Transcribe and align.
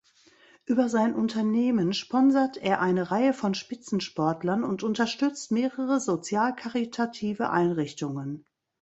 Über 0.65 0.89
sein 0.89 1.13
Unternehmen 1.13 1.93
sponsert 1.93 2.57
er 2.57 2.81
eine 2.81 3.11
Reihe 3.11 3.33
von 3.33 3.53
Spitzensportlern 3.53 4.63
und 4.63 4.81
unterstützt 4.81 5.51
mehrere 5.51 5.99
sozial-karitative 5.99 7.51
Einrichtungen. 7.51 8.47